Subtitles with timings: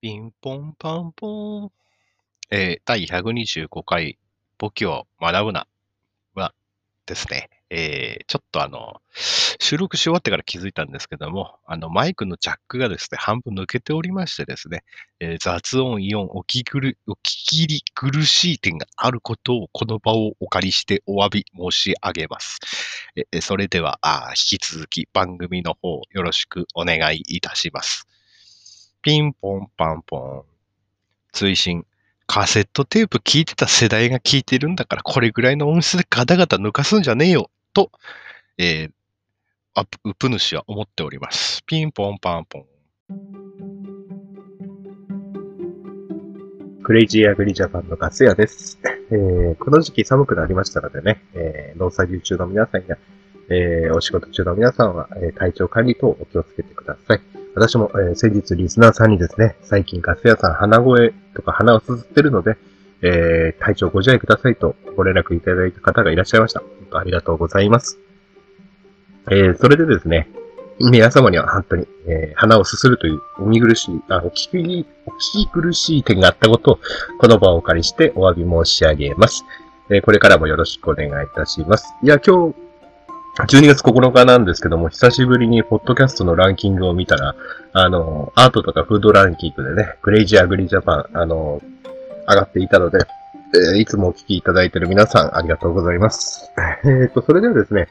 [0.00, 1.70] ピンポンパンポーン。
[2.50, 4.16] えー、第125回、
[4.56, 5.66] 簿記を学ぶな
[6.34, 6.54] は
[7.04, 9.02] ですね、えー、ちょっとあの、
[9.58, 14.84] 収録し終わってから気づいたんですけども、あの、マイクのジャックがですね、半分抜けておりましてですね、
[15.18, 22.60] えー、雑音、イオン、お聞きる、お聞きり苦しい点があることを、この場をお借りしてお詫び申し上げます。
[23.32, 28.06] えそれではあ、引き続き番組の方よろしくお願いいたします。
[29.02, 30.42] ピンポンパンポン。
[31.32, 31.86] 追伸。
[32.26, 37.90] カセットテープ聞いてた世代が聞いてるんだから、これぐらいの音質でガタガタ抜かすんじゃねえよ、と、
[38.58, 38.92] えー、
[39.74, 41.62] アップ、ウプ主は思っております。
[41.64, 42.64] ピンポンパンポン。
[46.82, 48.78] クレイジーアグリジャパンのガス屋です。
[49.10, 52.98] えー、この時期寒くなりましたのでね、えー、農作業中の皆さんや、
[53.50, 57.20] えー、お仕事中の皆さんは、えー、体調管理等お気をつけてください。
[57.54, 62.56] 私も、えー、先日リスナーさんにですね、最近ガス屋さん鼻声とか鼻をすすってるので、
[63.02, 66.60] えー、体調ご自愛くださいとご連絡いただいた方がいらっしゃいました。
[66.60, 67.98] 本当ありがとうございます。
[69.30, 70.28] えー、それでですね、
[70.80, 76.78] 皆様には本当に、えー、鼻をすするというお見苦しい、あ、お聞き、お聞き苦しい点があったことを、
[77.18, 79.44] この場をお借りしてお詫び申し上げます。
[79.90, 81.94] えー、これからもよろしくお願いいたします。
[82.02, 82.67] いや、今日、
[83.46, 87.36] 12月9日なんですけども、久しぶりにポッドキャストのランキングを見たら、
[87.72, 91.62] あの、アートとかフードランキングでね、クレイジーアグリジャパン、あの、
[92.28, 92.98] 上がっていたので、
[93.54, 96.50] えー、いつもお聞きいただいている皆さん、ありがとうございます。
[96.84, 97.88] えっ、と、それではですね、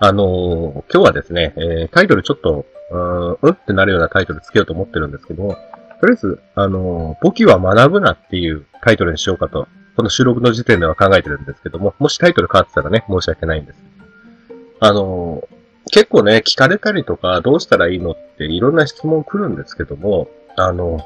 [0.00, 5.56] あの、今日はですね、えー、タイトルちょっと、うん、うんってなるようなタイトルつけようと思ってるんですけども、
[6.00, 13.78] とりあえず、あの簿記は学ぶなっていうタイトルにしようかとこの収録の時点では考えてるんですけども、もしタイトル変わってたらね、申し訳ないんです。
[14.78, 15.42] あの、
[15.90, 21.04] 結構ね、聞かれたりとか、どうしたらいいのっていろんな質問来るんですけども、あの、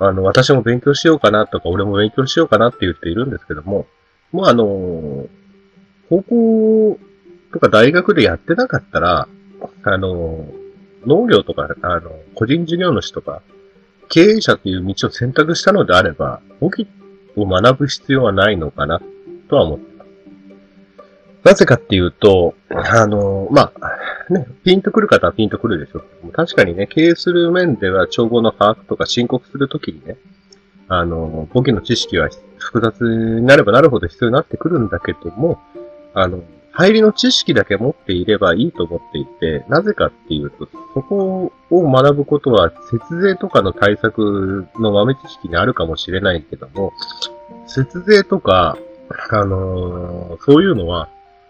[0.00, 3.86] あの、私も勉強しようかなとか、俺も勉強しようかなって言っているんですけども、
[4.32, 5.28] もうあの、
[6.08, 6.98] 高校
[7.52, 9.28] とか大学でやってなかったら、
[9.84, 10.44] あの、
[11.06, 13.42] 農業とか、あの、個人事業主とか、
[14.08, 16.88] 経営者という道を選択したのであれば、簿記
[17.36, 19.00] を学ぶ必要はないのかな、
[19.48, 20.10] とは思ってます。
[21.44, 26.32] なぜかっていうと、あの、まあ、ね、ピンとくる方はピンとくるでしょう。
[26.32, 30.16] 確かにね、経営する面では調合の把握とか申告するときにね、
[30.88, 35.60] あの、簿記の知識は複雑になればなるほど必要になってくるんだけども、
[36.14, 36.42] あの、
[36.72, 46.92] 入りの知識だけ持っていればいいと思っていて、なぜかっていうと、そこを学ぶことは、節税とかの対策の豆知識にあるかもしれないけども、
[47.66, 48.78] 節税とか、
[49.30, 51.08] あのー、そういうのは、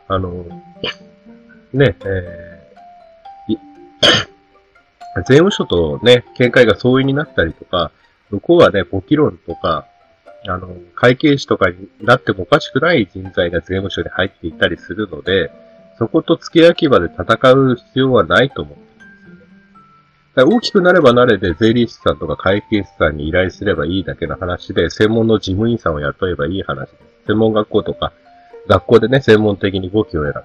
[0.09, 7.93] あのー、ね、えー、 税務署とね、見解が相違になったりとか、
[8.31, 9.87] 向こうはね、簿記論とか、
[10.47, 15.51] あの、会計士とかになってもおかしくない人材が税務署に入っていたりするので、
[15.99, 19.43] そこと付け焼き場で戦う必要はないと思ってるんですよね。
[20.35, 27.27] だ大きくなればなれで税理士さんとか会計士さんに依頼すればいいだけの話で、専門の事務員さんを雇えばいい話です。
[27.27, 28.13] 専門学校とか、
[28.67, 30.43] 学校でね、専門的に簿記を選ぶ。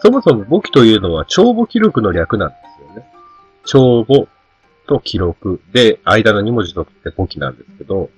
[0.00, 3.06] そもそも簿記というのは帳簿記録の略なんですよね。
[3.66, 4.28] 帳簿
[4.86, 8.10] と記録で、間の2文字とって簿記なんですけど、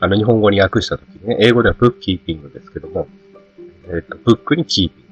[0.00, 3.08] あの、日本語に訳したときね、英語ではブックキーピングですけども、
[3.88, 5.08] えっ、と、ブックにキーピング。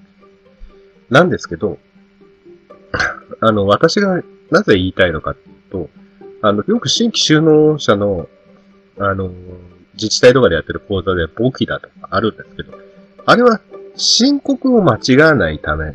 [1.11, 1.79] なんですけど、
[3.41, 5.91] あの、私がなぜ言いたいのかっていうと、
[6.43, 8.29] あの、よく新規収納者の、
[8.99, 9.33] あの、
[9.95, 12.79] 自治体とかでやってる講座で簿記だとかあるんですけど、
[13.25, 13.61] あれは
[13.97, 15.95] 申告を間違わないため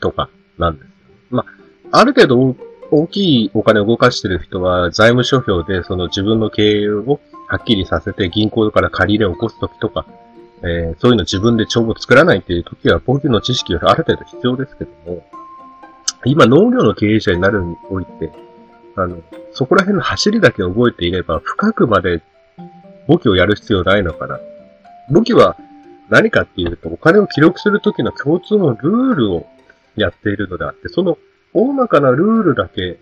[0.00, 0.88] とかなんです。
[1.30, 1.44] ま
[1.90, 2.56] あ、ある程度
[2.90, 10.06] 大きいお金を動かしてる人は財務諸表でその自分の経営をはっきりさせて銀行から借り入れを起こすときとか、
[10.62, 15.26] えー、そういうの自分で帳簿作らないっていうときは、簿記の知識がある程度必要ですけども、
[16.24, 18.32] 今農業の経営者になるにおいて、
[18.96, 19.22] あの、
[19.52, 22.22] そこら辺の走りだけ覚えていれば、深くまで
[23.06, 24.40] 簿記をやる必要ないのかな。
[25.10, 25.56] 簿記は
[26.08, 29.46] 何かっていうと、お金を記録するときの共通のルールを
[29.96, 31.18] やっているのであって、その
[31.52, 32.98] 大まかなルールだけ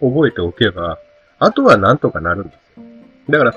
[0.00, 0.98] 覚えておけば、
[1.38, 2.61] あとはなんとかなるんです。
[3.28, 3.54] だから、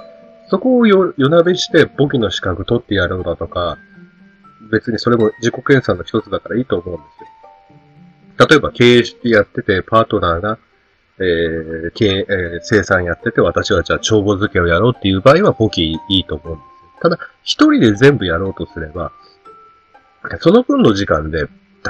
[0.47, 3.77] そこをよ夜なべして簿記の資格取ってやるんだとか、
[4.71, 8.47] 別にそれも自己検査の一つだからいいと思うんですよ。
[8.49, 10.59] 例えば経営してやってて、パートナーが、
[11.19, 17.01] えー、経営、えー、生産やってて、私はじゃあ帳簿付けをやろうっていう場合は簿記いいと思うんですよ。
[17.01, 19.11] ただ、一人で全部やろうとすれば、
[20.39, 21.47] その分の時間で、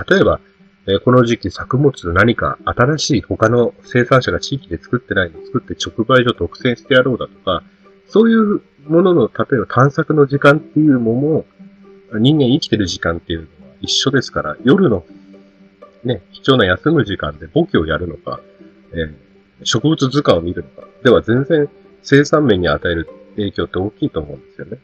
[0.10, 0.40] 例えば、
[0.88, 7.64] えこの時期作物何か新しい他の生産者が地域で作ってないのを作って直売所独占してやろうだとか、
[8.08, 11.46] そういうものの、例えば探索の時間っていうのも、
[12.14, 15.06] 人間生きてる時間っていうのは一緒ですから、夜の
[16.04, 18.40] ね、貴重な休む時間で簿記をやるのか、
[18.94, 19.26] えー
[19.64, 21.70] 植物図鑑を見るのか、では全然
[22.04, 24.78] 生産面に与える影響って大きいと思うんですよね。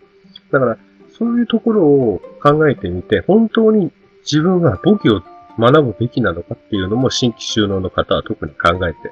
[0.52, 0.78] だから、
[1.18, 5.22] そういうところを考えてみて、本当に自分は簿記を
[5.62, 9.12] 学ぶべきなのかっていうのも新規収納の方は特に考えて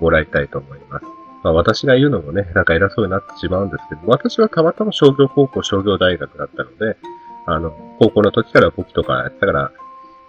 [0.00, 1.04] もらいたいと思います。
[1.42, 6.96] まあ私が言うのもね、なんか偉そうになってしまうんですけど、私はたまたま商業高校、商業大学だったので、
[7.46, 9.72] あの、高校の時から簿記とかやったから、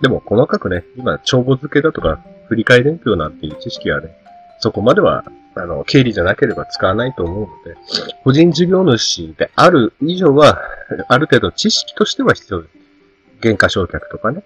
[0.02, 4.10] でも細かくね、今、帳簿付けだとか、振り替え伝票なんていう知識はね、
[4.60, 5.24] そこまでは、
[5.56, 7.78] あの、経理じゃなければ使わないと思うので、
[8.24, 10.62] 個人事業主である以上は、
[11.08, 12.72] ある程度知識としては必要です。
[13.42, 14.44] 減価償却とかね。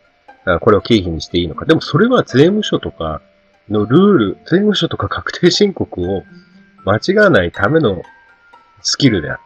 [0.62, 1.66] これを経費にしていいのか。
[1.66, 3.22] でもそれは税務署とか
[3.70, 6.24] のルール、税務署とか確定申告を
[6.86, 8.04] 間違わないための
[8.82, 9.44] スキルであって、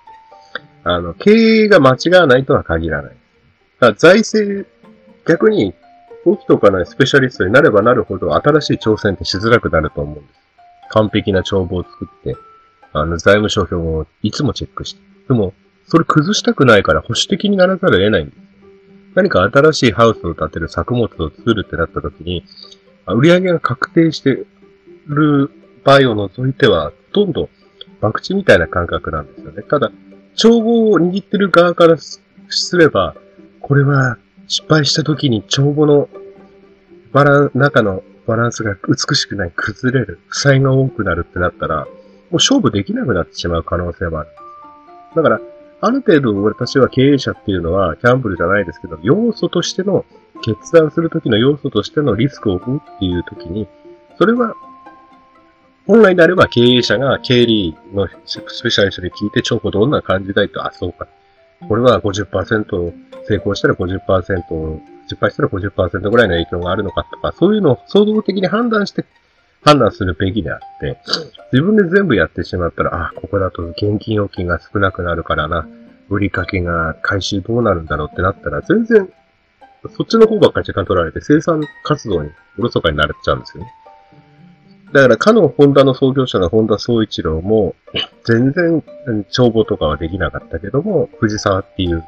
[0.84, 3.12] あの、経営が間違わないとは限らない。
[3.12, 4.68] だから財政、
[5.26, 5.74] 逆に、
[6.26, 10.40] 簿記とかのスペシャリストになればなるほど新しい挑戦ってしづらくなると思うんです。
[10.90, 12.36] 完璧な帳簿を作って、
[12.92, 15.02] あの、財務諸表をいつもチェックして。
[15.30, 15.54] でも、
[15.88, 18.49] それ崩したくないから保守的にならざるを得ないんです。
[19.20, 22.46] 何か新しいハウスを建てる作物を作るってなった時に、
[23.06, 24.46] あ売上げが確定して
[25.08, 25.52] る
[25.84, 27.50] 場合を除いては、ほとんど
[28.00, 29.62] 博打みたいな感覚なんですよね。
[29.64, 29.92] ただ、
[30.36, 32.22] 帳簿を握ってる側からす
[32.78, 33.14] れば、
[33.60, 34.18] これは
[34.48, 36.08] 失敗した時に帳簿の
[37.12, 41.86] バラン、中のバランスが美しくない、崩れる、負債が多くなるってなったら、も
[42.32, 44.30] う勝負できなくなってしまう可能性もある。
[45.14, 45.42] だから、
[45.82, 50.06] ある程度私は経営者っていうのは、キャンブルじゃないですけど、要素としての、
[50.42, 53.68] 決断するときの要素としてのリスクを負うっていうときに、
[54.18, 54.56] それは、
[55.88, 61.08] 本来であれば経営者が経理のスペシャリストに聞いて、超過どんな感じたいと、あ、そうか。
[61.68, 62.94] これは50%
[63.28, 69.06] 成功したら50%、失敗したら50%ぐらいの影響があるのかとか、そういうのを総合的に判断して
[69.62, 70.98] 判断するべきであって、
[71.52, 75.68] 自分で全部やってしまったら、あ、ここだと現金預金が少なくなるからな、
[76.10, 79.10] 売りかけが回収どうなるんだろうってなったら、全然、
[79.96, 83.72] そっちの方ばっかり時間取られて生産活動におろそかになっちゃうんですよね。
[84.92, 87.76] だから、かのホンダの創業者の本田総一郎も、
[88.26, 88.84] 全然、
[89.30, 92.04] 帳簿とかはできなかったけども、藤沢っていう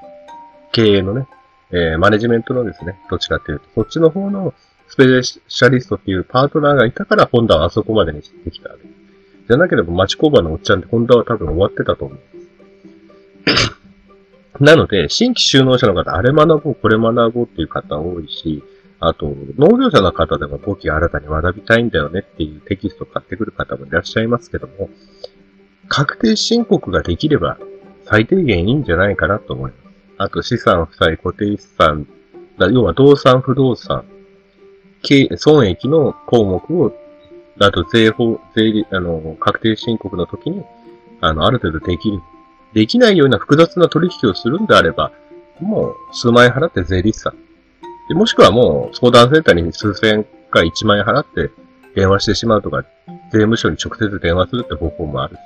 [0.72, 1.28] 経営のね、
[1.72, 4.54] えーマネジメントのですね、どっちかっていうと、そっちの方の
[4.92, 8.84] スペシャリストっていうパートナーがいたから、ホンダはあそこまでにしてきたわけ。
[9.48, 12.20] じゃなければ町工場のおっちゃんってホンダは多分終わってたと思う。
[14.60, 18.62] なので、新規就農者の方、あれ学ぼう、これ学ぼうっていう方多いし、
[19.00, 24.90] あと、農業者の方でも簿記新たに学びたいんだよねっていうテキストを買ってくる方もいらっしゃいますけども、
[25.88, 27.58] 確定申告ができれば
[28.04, 29.82] 最低限いいんじゃないかなと思います。
[30.18, 32.06] あと資産、負債、固定資産、
[32.60, 34.04] 要は動産、不動産、
[35.38, 36.94] 損益の項目を、
[37.60, 40.64] あと税法、税理、あの、確定申告の時に、
[41.20, 42.22] あの、ある程度できる。
[42.74, 45.12] できないような複雑な取引をするんであれば、
[45.60, 47.36] もう数万円払って税理士さん。
[48.08, 51.52] でもしくはもう相談センターに数千円か1万円払って
[51.96, 52.84] 電話してしまうとか、
[53.32, 55.38] 税務署に直接電話するって方法もある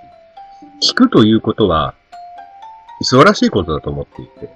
[0.79, 0.91] し。
[0.91, 1.95] 聞くということは、
[3.01, 4.49] 素晴らしいことだと思っていて、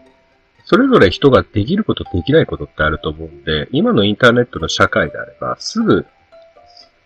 [0.70, 6.06] それぞれ人ができること、できないことってあると思うんで、今のインターネットの社会であれば、すぐ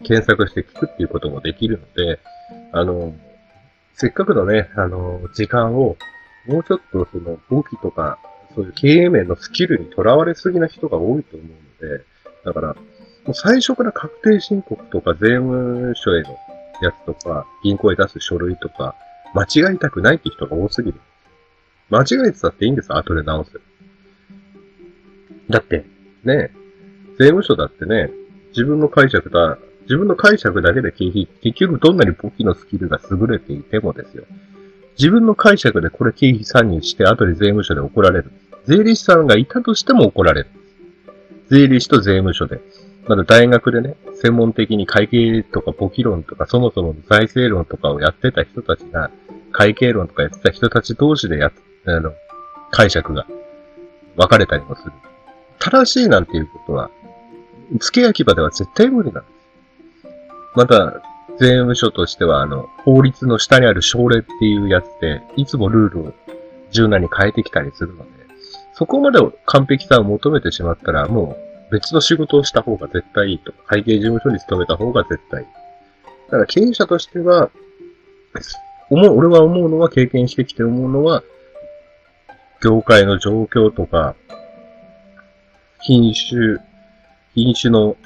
[0.03, 2.19] 検索して聞くっていうこともできるので、
[2.73, 3.15] あの、
[3.93, 5.95] せっかくのね、あの、時間を、
[6.45, 8.19] もうちょっとその、簿記とか、
[8.53, 12.03] そういう経営面のスキルにとらわれすぎな人が多いと思うので、
[12.43, 12.75] だから、も
[13.29, 16.37] う最初から確定申告とか税務署への
[16.81, 18.93] やつとか、銀行へ出す書類とか、
[19.33, 20.99] 間違いたくないって人が多すぎる。
[21.93, 23.51] 間違えてたっていいんですよ、後で直せ。
[25.49, 25.85] だって、
[26.23, 26.51] ね、
[27.19, 28.09] 税務署だってね、
[28.49, 34.23] 自分の解釈だ、自分の解釈だけで経費、結局どんなに簿記のスキルが優れていてもですよ。
[34.97, 38.31] 自分の解釈でこれ経費参入して後で税務署で怒られる。
[38.65, 40.47] 税理士さんがいたとしても怒られる。
[41.49, 42.59] 税理士と税務署で。
[43.05, 49.11] まだ大学でね、専門的に会計とか簿記論とかそもそもの財政論とかをやってた人たちが、
[49.51, 51.53] 会計論とかやってた人たち同士でやっ、
[51.85, 52.13] あの、
[52.71, 53.25] 解釈が
[54.15, 54.91] 分かれたりもする。
[55.59, 56.89] 正しいなんていうことは、
[57.79, 60.07] 付け焼き場では絶対無理なんです。
[60.55, 61.01] また、
[61.39, 66.13] 税務署としては、あの、法律の下にある省令っていうやつで、いつもルールを
[66.71, 68.09] 柔軟に変えてきたりするので、
[68.75, 71.35] そこまで完璧さを求めてしまったら、も
[71.69, 73.51] う別の仕事をした方が絶対いいと。
[73.65, 75.47] 会計事務所に勤めた方が絶対いい。
[76.25, 77.49] だから経営者としては、
[78.89, 81.23] 思う、俺は思うのは、経験してきて思うのは、
[82.63, 84.15] 業界の状況とか、
[85.81, 86.59] 品種、
[87.35, 87.97] 品種の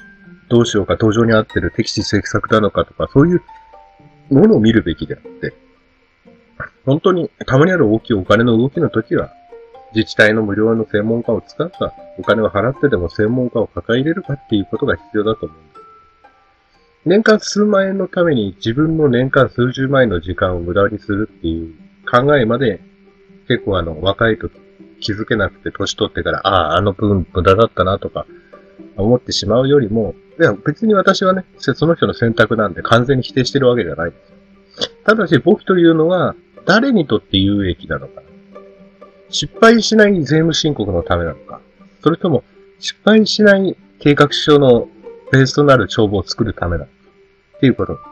[0.48, 3.42] どうしようか、登場に合ってる適地適作なのかとか、そういう
[4.30, 5.54] ものを見るべきであって、
[6.84, 9.32] 本当にたまにある大きいお金の動きの時は、
[9.94, 15.58] 自治体の無料の専門家を使うか、お金を払ってでも専門家を抱え入れるかっていうことが必要だと思う。
[17.06, 21.74] 年間数万円のために自分の年間数十万円の時間を無駄にするっていう
[22.10, 22.80] 考えまで
[23.48, 24.52] 結構あの若い時
[25.00, 28.26] 気づけなくて年取ってからああ、あの分無駄だったなとか
[28.96, 34.16] 思ってしまうよりも、いや別に私はね、その人の選択なんで完全に否定してるわけじゃないで
[34.76, 34.90] すよ。
[35.04, 36.34] ただし簿記というのは
[36.66, 38.22] 誰にとって有益なのか。
[39.30, 41.60] 失敗しない税務申告のためなのか。
[42.02, 42.44] それとも
[42.78, 44.88] 失敗しない計画書の
[45.32, 46.90] ベースとなる帳簿を作るためなのか。
[47.56, 48.04] っていうことなんで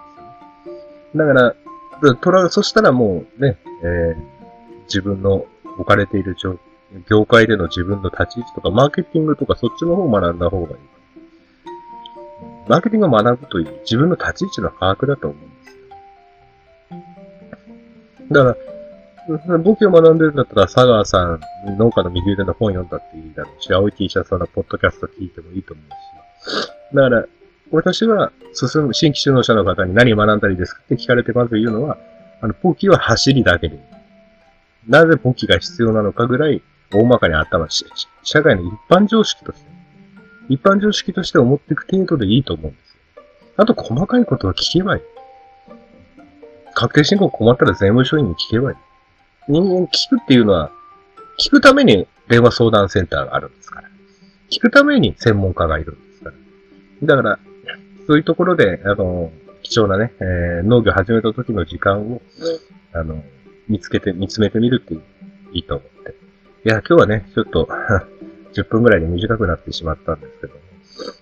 [1.14, 4.36] すよ、だから、そしたらもうね、えー、
[4.87, 5.47] 自分の
[5.78, 6.59] 置かれている状
[7.09, 10.76] 業界での自分の立ち位置とか、マーケティングとかそっちの方を学んだ方がいい。
[12.69, 15.76] マーケティングを学ぶという自分の立ち位置の把握だと思うんです
[18.31, 18.45] よ。
[18.45, 18.57] だか
[19.49, 21.40] ら、簿記を学んでるんだったら、佐川さん、
[21.76, 25.95] 農家の右腕の本読んだっていいだろうし、青い T シャツのポッドキャスト聞いてもいいと思うし。
[26.95, 27.26] だから、
[27.73, 31.99] 私は進む新規就農者の方に何を学んだりですかって聞かれてまず言うのは、
[32.40, 33.96] あの、簿記は走りだけでいい。
[34.88, 36.62] なぜ簿記が必要なのかぐらい、
[36.93, 37.85] 大まかに頭し、
[38.23, 39.66] 社会の一般常識として、
[40.49, 42.97] 一般常識として思っていく程度でいいと思うんです。
[43.57, 45.02] あと、細かいことは聞けばいい。
[46.75, 48.76] 確定申告困ったら税務署員に聞けばいい。
[49.49, 50.71] 人間聞くっていうのは、
[51.40, 53.88] 聞くために電話相談センターがあるんですから。
[54.50, 56.31] 聞くために専門家がいるんですか
[57.02, 57.16] ら。
[57.16, 57.38] だから、
[58.07, 62.23] そういうところで、あの、貴重なね、えー、農業始めた時の時間を、
[62.93, 63.25] あの、
[63.68, 66.14] 見つけて、見つめてみるってい、いと思って。
[66.64, 67.68] いや、今日はね、ちょっと
[68.54, 70.54] 10分ぐらいで短くなってしまったんですけど。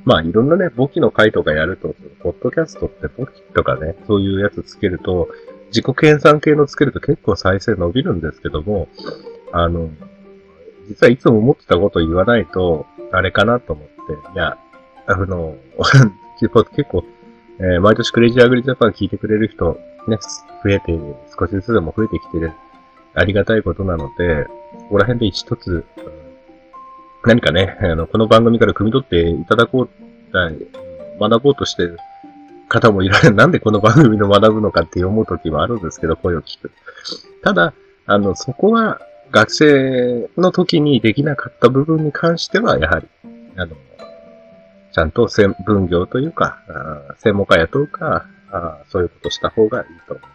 [0.05, 5.29] まあ、いろんなね、簿記の回とかやると、ポッドキャストって簿記とかね、そういうやつつけると、
[5.69, 8.89] 自己計算系のつけると結構再生伸びるんですけども、
[9.53, 9.91] あの、
[10.89, 13.93] 実はいつも思ってたこと言わないと、あれかなと思って、
[14.35, 14.59] いや、
[15.07, 15.57] あの、
[16.39, 16.51] 結
[16.91, 17.05] 構、
[17.59, 20.19] えー、毎年クレイジーアグリジャパン聞いてくれる人、ね、
[20.63, 20.99] 増えて、
[21.39, 22.53] 少しずつでも増えてきてる、
[23.15, 25.85] ありがたいことなので、ここら辺で一つ、
[27.25, 29.89] 何かね、あの、この番組から汲み取っていただこう、
[31.21, 31.99] 学ぼうとしてる
[32.69, 33.35] 方もいられる。
[33.37, 36.71] なんでこの番組の学ぶのかって思う時もあるんですけど、声を聞く。
[37.43, 37.73] ただ、
[38.07, 43.07] あの、そこは学生の時にできなかった部分に関しては、やはり、
[43.57, 43.75] あの、
[44.93, 45.29] ちゃんと
[45.65, 46.59] 分業というか、
[47.19, 50.35] 専門家雇うか、あそういうことした方がいいと思います。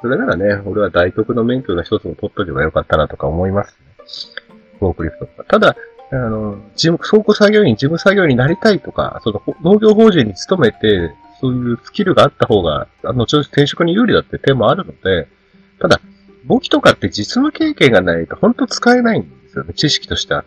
[0.00, 4.54] それならね、俺は大徳の免許の一つも取っとけばよかったなとか思いますね。
[4.80, 5.44] フォークリフトとか。
[5.44, 5.76] ただ、
[6.10, 15.28] あの、事務、倉庫作業員、事務作業員になりたいとか、その農業法人に勤めて、そういうスキルがあった方が、あの、ちょ転職に有利だって点もあるので、
[15.80, 16.00] ただ、
[16.44, 20.44] 簿記とかって実務経験がないと本当使えないんですよね、知識としては。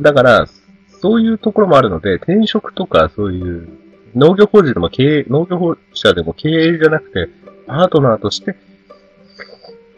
[0.00, 0.46] だから、
[1.00, 3.68] そういうところもあるので、転職とかそういう
[4.14, 7.28] 農業法人でも経営、農業法者でも経営じゃなくて、
[7.66, 8.56] パートナーとして、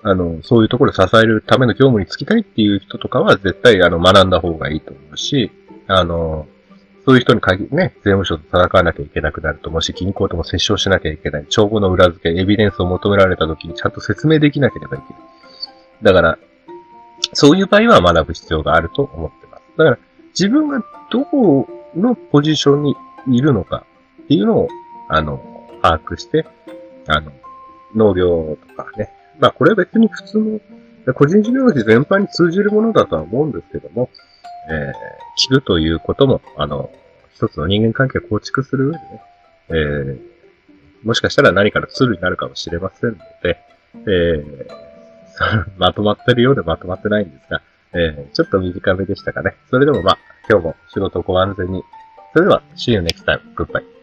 [0.02, 5.50] あの、そういうところを支えるための業務に就きたいっていう人とかは絶対あの学んだ方がいいと思うし、
[5.86, 6.46] あの、
[7.04, 15.22] そういう人に限りね、税務署と戦わなきゃいけなくなると、もし銀行とも折衝しなきゃいけない、帳簿の裏付け、エビデンスを求められた時にちゃんと説明できなければいけない。
[16.02, 16.38] だから、
[17.32, 19.62] そういう場合は学ぶ必要があると思ってます。
[19.76, 19.98] だから、
[20.28, 22.96] 自分がどこのポジションに
[23.28, 23.84] いるのか
[24.30, 24.68] っていうのを、
[25.08, 25.42] あの、
[25.82, 26.46] 把握して、
[27.08, 27.32] あの、
[27.96, 29.10] 農業とかね。
[29.40, 34.08] まあ、これは別に普通の、個人事業主全般に通じるものだとは思うんですけども、
[34.70, 36.92] えー、聞くということも、あの、
[37.34, 39.22] 一つの人間関係を構築する上でね、
[39.70, 40.20] えー、
[41.02, 43.58] もしかしたら何かのツールになるかもしれませんので、
[43.94, 47.62] えー、 まとまってるようでまとまってないんですが、
[47.94, 49.56] えー、ちょっと短めでしたかね。
[49.70, 50.18] それでもまあ、
[50.48, 51.82] 今日も仕事ご安全に。
[52.32, 53.40] それでは、see you next time.
[53.56, 53.99] Goodbye.